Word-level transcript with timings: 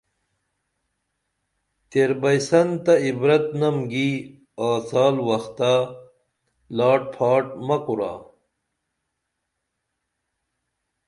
تیر 1.89 2.11
بئیسن 2.21 2.69
تہ 2.83 2.93
عبرت 3.07 3.45
نم 3.59 3.77
گی 3.91 4.09
آڅال 4.69 5.15
وختہ 5.27 5.73
لاٹ 6.77 7.01
فاٹ 7.13 7.45
مہ 7.67 7.77
کُرا 7.85 8.13